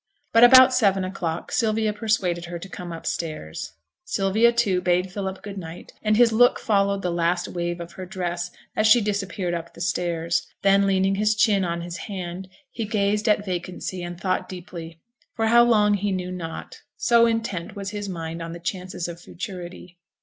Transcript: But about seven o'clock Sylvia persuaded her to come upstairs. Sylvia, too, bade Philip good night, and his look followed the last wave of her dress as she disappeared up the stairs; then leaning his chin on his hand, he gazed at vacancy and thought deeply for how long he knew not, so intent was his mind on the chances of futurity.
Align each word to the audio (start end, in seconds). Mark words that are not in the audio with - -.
But 0.33 0.43
about 0.43 0.73
seven 0.73 1.03
o'clock 1.03 1.51
Sylvia 1.51 1.93
persuaded 1.93 2.45
her 2.45 2.57
to 2.57 2.67
come 2.67 2.91
upstairs. 2.91 3.73
Sylvia, 4.03 4.51
too, 4.51 4.81
bade 4.81 5.11
Philip 5.13 5.43
good 5.43 5.59
night, 5.59 5.91
and 6.01 6.17
his 6.17 6.31
look 6.31 6.57
followed 6.59 7.03
the 7.03 7.11
last 7.11 7.47
wave 7.47 7.79
of 7.79 7.91
her 7.91 8.07
dress 8.07 8.49
as 8.75 8.87
she 8.87 8.99
disappeared 8.99 9.53
up 9.53 9.75
the 9.75 9.79
stairs; 9.79 10.47
then 10.63 10.87
leaning 10.87 11.13
his 11.13 11.35
chin 11.35 11.63
on 11.63 11.81
his 11.81 11.97
hand, 11.97 12.49
he 12.71 12.83
gazed 12.83 13.29
at 13.29 13.45
vacancy 13.45 14.01
and 14.01 14.19
thought 14.19 14.49
deeply 14.49 14.99
for 15.35 15.45
how 15.45 15.63
long 15.63 15.93
he 15.93 16.11
knew 16.11 16.31
not, 16.31 16.81
so 16.97 17.27
intent 17.27 17.75
was 17.75 17.91
his 17.91 18.09
mind 18.09 18.41
on 18.41 18.53
the 18.53 18.59
chances 18.59 19.07
of 19.07 19.21
futurity. 19.21 19.99